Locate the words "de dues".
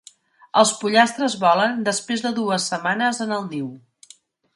2.27-2.65